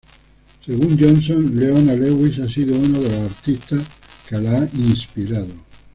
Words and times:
Según 0.65 0.97
Johnson, 0.99 1.51
Leona 1.59 1.93
Lewis 1.93 2.39
ha 2.39 2.49
sido 2.49 2.75
una 2.75 2.97
de 2.97 3.07
las 3.07 3.31
artistas 3.37 3.81
que 4.27 4.35
la 4.39 4.63
ha 4.63 4.67
inspirado. 4.73 5.53